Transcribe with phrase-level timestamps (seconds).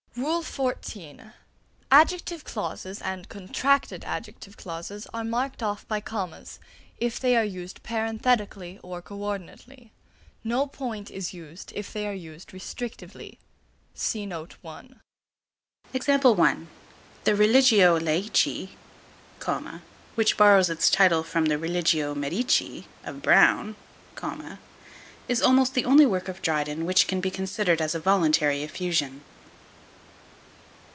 [0.17, 1.31] XIV.
[1.89, 6.59] Adjective clauses and contracted adjective clauses are marked off by commas,
[6.99, 9.91] if they are used parenthetically or co ordinately;
[10.43, 13.37] no point is used if they are used restrictively.
[13.95, 14.99] The
[17.33, 18.69] "Religio Laici,"
[20.15, 23.77] which borrows its title from the "Religio Medici" of Browne,
[25.29, 29.21] is almost the only work of Dryden which can be considered as a voluntary effusion.